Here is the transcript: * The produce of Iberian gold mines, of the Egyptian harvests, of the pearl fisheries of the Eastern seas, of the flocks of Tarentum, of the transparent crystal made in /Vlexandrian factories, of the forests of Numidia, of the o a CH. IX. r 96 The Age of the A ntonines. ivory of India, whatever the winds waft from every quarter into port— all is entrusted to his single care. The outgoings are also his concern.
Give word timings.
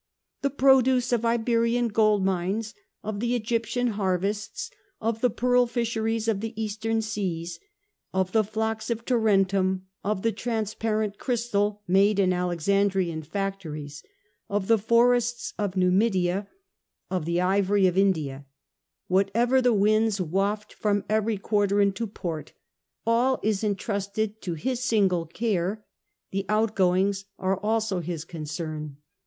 * 0.23 0.41
The 0.41 0.49
produce 0.49 1.13
of 1.13 1.23
Iberian 1.25 1.87
gold 1.89 2.25
mines, 2.25 2.73
of 3.03 3.19
the 3.19 3.35
Egyptian 3.35 3.85
harvests, 3.89 4.71
of 4.99 5.21
the 5.21 5.29
pearl 5.29 5.67
fisheries 5.67 6.27
of 6.27 6.39
the 6.39 6.59
Eastern 6.59 7.03
seas, 7.03 7.59
of 8.11 8.31
the 8.31 8.43
flocks 8.43 8.89
of 8.89 9.05
Tarentum, 9.05 9.85
of 10.03 10.23
the 10.23 10.31
transparent 10.31 11.19
crystal 11.19 11.83
made 11.87 12.17
in 12.17 12.31
/Vlexandrian 12.31 13.23
factories, 13.23 14.01
of 14.49 14.65
the 14.67 14.79
forests 14.79 15.53
of 15.59 15.77
Numidia, 15.77 16.47
of 17.11 17.25
the 17.25 17.39
o 17.39 17.43
a 17.43 17.43
CH. 17.43 17.43
IX. 17.43 17.43
r 17.43 17.43
96 17.43 17.43
The 17.43 17.43
Age 17.43 17.43
of 17.43 17.43
the 17.43 17.43
A 17.43 17.43
ntonines. 17.43 17.51
ivory 17.51 17.87
of 17.87 17.97
India, 17.99 18.45
whatever 19.07 19.61
the 19.61 19.73
winds 19.73 20.19
waft 20.19 20.73
from 20.73 21.05
every 21.09 21.37
quarter 21.37 21.79
into 21.79 22.07
port— 22.07 22.53
all 23.05 23.39
is 23.43 23.63
entrusted 23.63 24.41
to 24.41 24.55
his 24.55 24.83
single 24.83 25.27
care. 25.27 25.85
The 26.31 26.47
outgoings 26.49 27.25
are 27.37 27.57
also 27.59 27.99
his 27.99 28.25
concern. 28.25 28.97